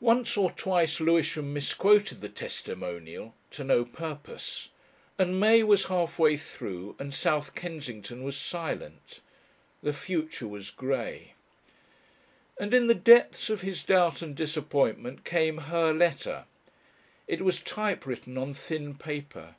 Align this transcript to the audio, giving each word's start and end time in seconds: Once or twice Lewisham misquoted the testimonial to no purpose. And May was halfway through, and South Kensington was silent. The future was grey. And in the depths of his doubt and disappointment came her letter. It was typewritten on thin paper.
Once 0.00 0.36
or 0.36 0.50
twice 0.50 0.98
Lewisham 0.98 1.54
misquoted 1.54 2.20
the 2.20 2.28
testimonial 2.28 3.32
to 3.52 3.62
no 3.62 3.84
purpose. 3.84 4.70
And 5.20 5.38
May 5.38 5.62
was 5.62 5.84
halfway 5.84 6.36
through, 6.36 6.96
and 6.98 7.14
South 7.14 7.54
Kensington 7.54 8.24
was 8.24 8.36
silent. 8.36 9.20
The 9.84 9.92
future 9.92 10.48
was 10.48 10.70
grey. 10.72 11.34
And 12.58 12.74
in 12.74 12.88
the 12.88 12.94
depths 12.96 13.48
of 13.48 13.60
his 13.60 13.84
doubt 13.84 14.20
and 14.20 14.34
disappointment 14.34 15.22
came 15.24 15.58
her 15.58 15.92
letter. 15.92 16.46
It 17.28 17.42
was 17.42 17.60
typewritten 17.62 18.36
on 18.36 18.52
thin 18.52 18.96
paper. 18.98 19.54